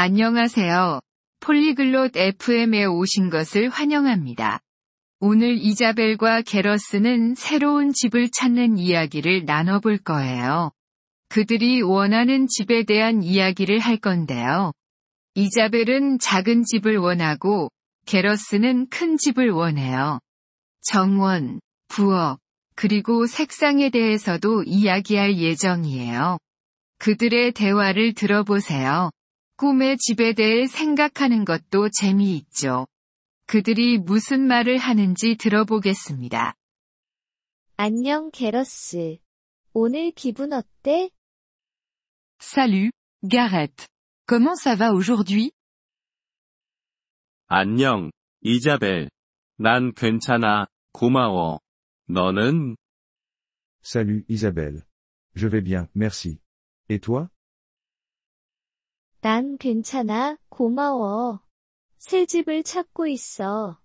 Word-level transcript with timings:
안녕하세요. 0.00 1.00
폴리글롯 1.40 2.16
FM에 2.16 2.84
오신 2.84 3.30
것을 3.30 3.68
환영합니다. 3.68 4.60
오늘 5.18 5.58
이자벨과 5.58 6.42
게러스는 6.42 7.34
새로운 7.34 7.92
집을 7.92 8.30
찾는 8.30 8.78
이야기를 8.78 9.44
나눠볼 9.44 9.98
거예요. 9.98 10.70
그들이 11.28 11.82
원하는 11.82 12.46
집에 12.46 12.84
대한 12.84 13.24
이야기를 13.24 13.80
할 13.80 13.96
건데요. 13.96 14.70
이자벨은 15.34 16.20
작은 16.20 16.62
집을 16.62 16.98
원하고, 16.98 17.68
게러스는 18.06 18.90
큰 18.90 19.16
집을 19.16 19.50
원해요. 19.50 20.20
정원, 20.82 21.58
부엌, 21.88 22.38
그리고 22.76 23.26
색상에 23.26 23.90
대해서도 23.90 24.62
이야기할 24.62 25.38
예정이에요. 25.38 26.38
그들의 27.00 27.50
대화를 27.50 28.14
들어보세요. 28.14 29.10
꿈의 29.58 29.96
집에 29.98 30.34
대해 30.34 30.68
생각하는 30.68 31.44
것도 31.44 31.88
재미있죠. 31.90 32.86
그들이 33.46 33.98
무슨 33.98 34.46
말을 34.46 34.78
하는지 34.78 35.36
들어보겠습니다. 35.36 36.54
안녕, 37.76 38.30
게러스. 38.30 39.18
오늘 39.72 40.12
기분 40.12 40.52
어때? 40.52 41.10
Salut, 42.40 42.92
Gareth. 43.28 43.86
Comment 44.28 44.54
ça 44.62 44.76
va 44.78 44.92
aujourd'hui? 44.92 45.50
안녕, 47.48 48.12
이자벨. 48.42 49.10
난 49.56 49.92
괜찮아, 49.92 50.66
고마워. 50.92 51.58
너는? 52.08 52.76
Salut 53.82 54.24
Isabelle. 54.28 54.84
Je 55.34 55.48
vais 55.48 55.64
bien, 55.64 55.88
merci. 55.96 56.38
Et 56.88 57.00
toi 57.00 57.28
난 59.20 59.58
괜찮아, 59.58 60.38
고마워. 60.48 61.40
새 61.98 62.24
집을 62.26 62.62
찾고 62.62 63.08
있어. 63.08 63.80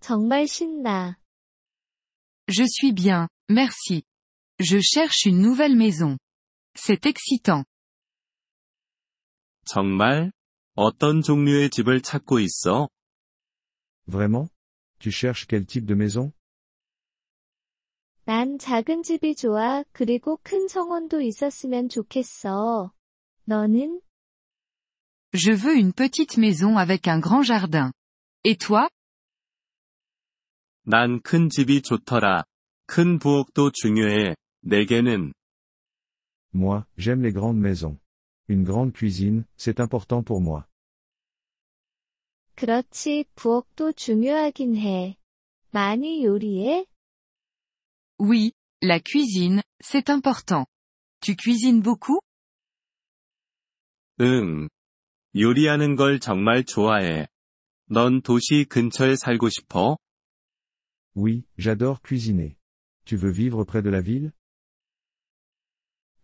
정말 0.00 0.46
신나. 0.46 1.18
Je 2.46 2.64
suis 2.66 2.92
bien, 2.94 3.28
merci. 3.48 4.02
Je 4.58 4.78
cherche 4.80 5.26
une 5.26 5.40
nouvelle 5.40 5.74
maison. 5.74 6.18
C'est 6.74 7.06
excitant. 7.06 7.64
정말? 9.64 10.30
어떤 10.74 11.22
종류의 11.22 11.70
집을 11.70 12.02
찾고 12.02 12.40
있어? 12.40 12.88
Vraiment 14.06 14.50
Tu 14.98 15.10
cherches 15.10 15.46
quel 15.46 15.64
type 15.64 15.86
de 15.86 15.94
maison 15.94 16.32
난 18.26 18.58
작은 18.58 19.02
집이 19.02 19.34
좋아, 19.36 19.84
그리고 19.92 20.38
큰 20.42 20.66
정원도 20.66 21.20
있었으면 21.20 21.88
좋겠어. 21.88 22.92
너는? 23.44 24.00
Je 25.33 25.51
veux 25.51 25.75
une 25.77 25.93
petite 25.93 26.37
maison 26.37 26.77
avec 26.77 27.07
un 27.07 27.19
grand 27.19 27.43
jardin. 27.43 27.91
Et 28.43 28.57
toi? 28.57 28.89
난 30.85 31.21
큰 31.21 31.49
집이 31.49 31.81
좋더라. 31.83 32.45
큰 32.87 33.19
부엌도 33.19 33.71
중요해. 33.71 34.35
내게는. 34.61 35.33
Moi, 36.53 36.83
j'aime 36.97 37.21
les 37.21 37.31
grandes 37.31 37.59
maisons. 37.59 37.97
Une 38.47 38.63
grande 38.63 38.91
cuisine, 38.91 39.45
c'est 39.55 39.79
important 39.79 40.23
pour 40.23 40.41
moi. 40.41 40.65
그렇지, 42.55 43.25
부엌도 43.35 43.93
중요하긴 43.93 44.75
해. 44.77 45.17
많이 45.71 46.25
요리해? 46.25 46.85
Oui, 48.19 48.51
la 48.81 48.99
cuisine, 48.99 49.61
c'est 49.81 50.09
important. 50.09 50.65
Tu 51.21 51.35
cuisines 51.35 51.81
beaucoup? 51.81 52.19
응. 54.19 54.67
요리하는 55.36 55.96
걸 55.96 56.20
정말 56.20 56.64
좋아해. 56.64 57.26
넌 57.90 58.22
도시 58.22 58.64
근처에 58.68 59.16
살고 59.16 59.48
싶어? 59.48 59.98
Oui, 61.16 61.44
j'adore 61.58 61.98
cuisiner. 62.02 62.56
Tu 63.04 63.16
veux 63.16 63.32
vivre 63.32 63.64
près 63.64 63.82
de 63.82 63.90
la 63.90 64.00
ville 64.00 64.30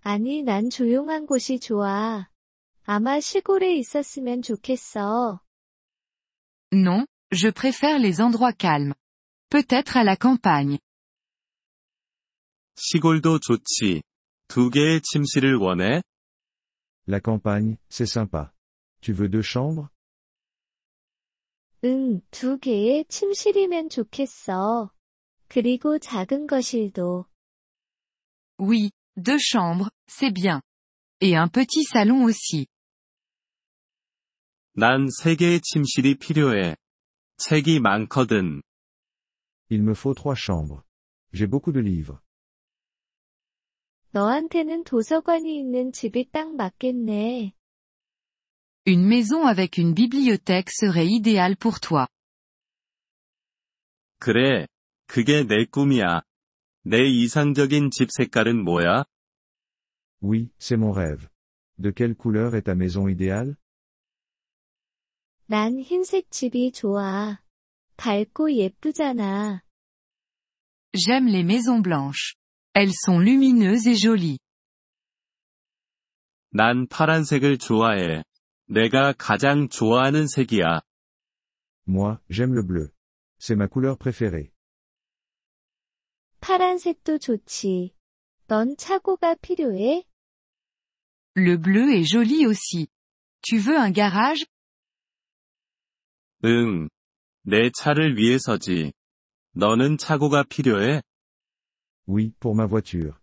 아니, 0.03 0.43
난 0.43 0.71
조용한 0.71 1.27
곳이 1.27 1.61
좋아. 1.61 2.29
아마 2.85 3.21
시골에 3.21 3.77
있었으면 3.77 4.43
좋겠어. 4.43 5.41
Non, 6.73 7.05
je 7.31 7.51
préfère 7.51 7.99
les 7.99 8.21
endroits 8.21 8.57
calmes. 8.57 8.95
Peut-être 9.51 9.97
à 9.97 10.05
la 10.05 10.17
campagne. 10.17 10.79
시골도 12.77 13.41
좋지. 13.41 14.03
두 14.49 14.71
개의 14.71 15.03
침실을 15.03 15.57
원해? 15.57 16.03
La 17.07 17.21
campagne, 17.23 17.77
c'est 17.91 18.07
sympa. 18.09 18.53
Tu 19.02 19.14
veux 19.14 19.30
deux 19.30 19.44
chambres 19.44 19.90
응, 21.84 22.22
두 22.32 22.58
개의 22.58 23.06
침실이면 23.06 23.90
좋겠어. 23.90 24.92
그리고 25.48 26.00
작은 26.00 26.48
거실도. 26.48 27.26
Oui, 28.58 28.90
deux 29.16 29.38
chambres, 29.38 29.92
c'est 30.08 30.32
bien. 30.34 30.62
Et 31.22 31.36
un 31.36 31.48
petit 31.48 31.84
salon 31.84 32.24
aussi. 32.24 32.66
난 34.74 35.08
세 35.10 35.36
개의 35.36 35.62
침실이 35.62 36.16
필요해. 36.16 36.76
책이 37.38 37.80
많거든. 37.82 38.62
Il 39.70 39.84
me 39.84 39.94
faut 39.94 40.16
trois 40.16 40.36
chambres. 40.36 40.82
J'ai 41.34 41.48
beaucoup 41.48 41.72
de 41.72 41.80
livres. 41.80 42.20
너한테는 44.12 44.86
도서관이 44.86 45.58
있는 45.60 45.92
집이 45.92 46.32
딱 46.32 46.56
맞겠네. 46.56 47.54
Une 48.86 49.06
maison 49.06 49.46
avec 49.46 49.78
une 49.78 49.94
bibliothèque 49.94 50.70
serait 50.72 51.08
idéale 51.08 51.56
pour 51.58 51.80
toi. 51.80 52.08
그래. 54.20 54.68
그게 55.08 55.44
내 55.44 55.66
꿈이야. 55.66 56.22
내 56.84 57.04
이상적인 57.04 57.90
집 57.92 58.10
색깔은 58.12 58.64
뭐야? 58.64 59.06
Oui, 60.22 60.50
c'est 60.60 60.78
mon 60.78 60.92
rêve. 60.92 61.28
De 61.78 61.92
quelle 61.92 62.16
couleur 62.16 62.56
est 62.56 62.66
ta 62.66 62.76
maison 62.76 63.08
idéale 63.08 63.56
난 65.48 65.80
흰색 65.80 66.32
집이 66.32 66.72
좋아. 66.72 67.40
밝고 67.98 68.54
예쁘잖아. 68.54 69.62
J'aime 70.94 71.28
les 71.28 71.44
maisons 71.44 71.82
blanches. 71.82 72.36
Elles 72.74 72.96
sont 73.06 73.20
lumineuses 73.20 73.88
et 73.88 73.96
jolies. 73.96 74.40
난 76.52 76.88
파란색을 76.88 77.58
좋아해. 77.60 78.24
내가 78.71 79.13
가장 79.13 79.69
좋아하는 79.69 80.29
색이야. 80.29 80.83
Moi, 81.89 82.19
j'aime 82.31 82.55
le 82.55 82.63
bleu. 82.65 82.93
C'est 83.41 83.57
ma 83.57 83.67
couleur 83.67 83.99
préférée. 83.99 84.53
파란색도 86.41 87.19
좋지. 87.19 87.95
넌 88.47 88.77
차고가 88.77 89.35
필요해? 89.35 90.05
Le 91.37 91.57
bleu 91.57 91.91
est 91.93 92.05
joli 92.05 92.47
aussi. 92.47 92.87
Tu 93.43 93.59
veux 93.59 93.77
un 93.77 93.93
garage? 93.93 94.47
응. 96.45 96.89
내 97.43 97.71
차를 97.71 98.17
위해서지. 98.17 98.93
너는 99.53 99.99
차고가 99.99 100.45
필요해? 100.45 101.03
Oui, 102.07 102.33
pour 102.39 102.55
ma 102.55 102.67
voiture. 102.67 103.19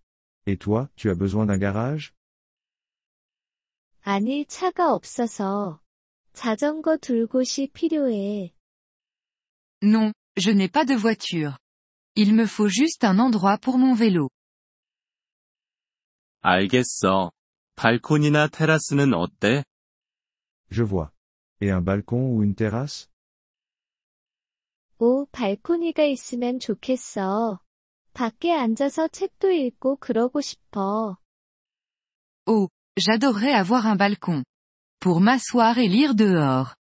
Et 0.45 0.57
toi, 0.57 0.89
tu 0.97 1.09
as 1.09 1.15
besoin 1.15 1.45
d'un 1.45 1.57
garage 1.57 2.11
아니, 4.09 4.45
차가 4.45 4.93
없어서. 4.93 5.81
자전거 6.31 6.95
둘 6.95 7.27
곳이 7.27 7.67
필요해. 7.73 8.53
Non, 9.83 10.13
je 10.37 10.51
n'ai 10.51 10.69
pas 10.69 10.85
de 10.85 10.95
voiture. 10.95 11.57
Il 12.15 12.33
me 12.33 12.45
faut 12.45 12.69
juste 12.69 13.03
un 13.03 13.19
endroit 13.19 13.57
pour 13.57 13.77
mon 13.77 13.95
vélo. 13.95 14.29
알겠어. 16.41 17.31
발코니나 17.75 18.47
테라스는 18.47 19.13
어때? 19.13 19.65
Je 20.71 20.83
vois. 20.83 21.11
Et 21.59 21.69
un 21.69 21.81
balcon 21.81 22.31
ou 22.31 22.43
une 22.43 22.55
terrasse 22.55 23.09
오, 24.99 25.25
발코니가 25.33 26.05
있으면 26.05 26.59
좋겠어. 26.59 27.59
밖에 28.13 28.53
앉아서 28.53 29.09
책도 29.09 29.51
읽고 29.51 29.97
그러고 29.97 30.39
싶어. 30.39 31.17
Oh, 32.45 32.69
j'adorerais 32.96 33.54
avoir 33.54 33.86
un 33.86 33.96
balcon. 33.96 34.44
Pour 35.00 35.20
m'asseoir 35.20 35.78
et 35.78 35.88
lire 35.88 36.14
dehors. 36.14 36.74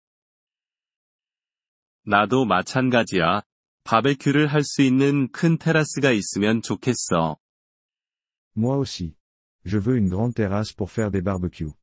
나도 2.04 2.44
마찬가지야. 2.44 3.42
바베큐를 3.84 4.46
할 4.46 4.62
수 4.62 4.82
있는 4.82 5.30
큰 5.32 5.58
테라스가 5.58 6.12
있으면 6.12 6.62
좋겠어. 6.62 7.36
Moi 8.56 8.76
aussi. 8.78 9.16
Je 9.64 9.78
veux 9.78 9.96
une 9.96 10.08
grande 10.08 10.34
terrasse 10.34 10.72
pour 10.72 10.90
faire 10.90 11.10
des 11.10 11.22
barbecues. 11.22 11.74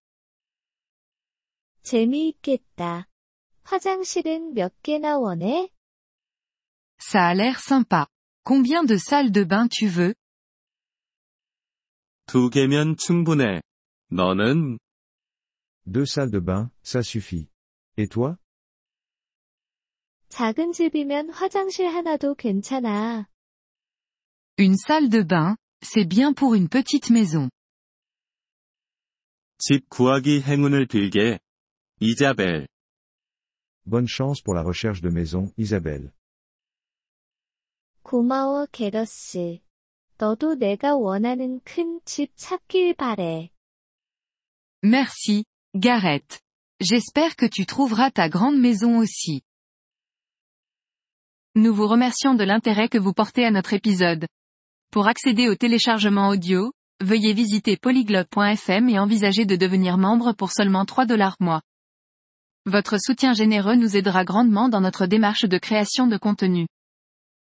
재미있겠다. 1.84 3.08
화장실은 3.64 4.54
몇 4.54 4.74
개나 4.82 5.18
원해? 5.18 5.70
Ça 7.00 7.28
a 7.28 7.34
l'air 7.34 7.60
sympa. 7.60 8.08
Combien 8.44 8.84
de 8.84 8.98
salles 8.98 9.32
de 9.32 9.44
bain 9.44 9.68
tu 9.70 9.88
veux? 9.88 10.14
두 12.26 12.50
개면 12.50 12.98
충분해. 12.98 13.62
너는? 14.14 14.80
Deux 15.86 16.06
salles 16.06 16.32
de 16.32 16.40
bain, 16.40 16.72
ça 16.84 17.02
suffit. 17.02 17.50
Et 17.98 18.08
toi 18.08 18.38
작은 20.30 20.72
집이면 20.72 21.32
화장실 21.32 21.88
하나도 21.88 22.36
괜찮아. 22.36 23.28
Une 24.58 24.76
salle 24.76 25.10
de 25.10 25.24
bain, 25.24 25.56
c'est 25.82 26.06
bien 26.06 26.34
pour 26.34 26.54
une 26.54 26.70
petite 26.70 27.12
maison. 27.12 27.50
집 29.58 29.90
구하기 29.90 30.42
행운을 30.42 30.86
빌게. 30.88 31.40
이자벨. 32.00 32.68
Bonne 33.86 34.08
chance 34.08 34.42
pour 34.42 34.56
la 34.56 34.64
recherche 34.64 35.02
de 35.02 35.10
maison, 35.10 35.52
Isabelle. 35.58 36.12
고마워, 38.04 38.68
게러스. 38.72 39.60
너도 40.18 40.56
내가 40.56 40.96
원하는 40.96 41.60
큰 41.64 42.00
집 42.06 42.32
찾길 42.36 42.94
바래. 42.96 43.50
Merci, 44.87 45.47
Gareth. 45.75 46.43
J'espère 46.79 47.37
que 47.37 47.47
tu 47.47 47.65
trouveras 47.65 48.11
ta 48.11 48.29
grande 48.29 48.59
maison 48.59 48.99
aussi. 48.99 49.41
Nous 51.55 51.75
vous 51.75 51.87
remercions 51.87 52.35
de 52.35 52.45
l'intérêt 52.45 52.91
que 52.91 52.99
vous 52.99 53.15
portez 53.15 53.47
à 53.47 53.51
notre 53.51 53.73
épisode. 53.73 54.27
Pour 54.91 55.09
accéder 55.09 55.49
au 55.49 55.55
téléchargement 55.55 56.29
audio, 56.29 56.71
veuillez 57.03 57.33
visiter 57.33 57.79
polyglobe.fm 57.79 58.91
et 58.91 58.99
envisager 58.99 59.47
de 59.47 59.57
devenir 59.57 59.97
membre 59.97 60.35
pour 60.35 60.53
seulement 60.53 60.85
3 60.85 61.07
dollars 61.07 61.37
mois. 61.41 61.63
Votre 62.67 62.99
soutien 63.01 63.33
généreux 63.33 63.77
nous 63.77 63.97
aidera 63.97 64.27
grandement 64.27 64.69
dans 64.69 64.83
notre 64.83 65.07
démarche 65.07 65.47
de 65.47 65.57
création 65.57 66.07
de 66.07 66.19
contenu. 66.19 66.67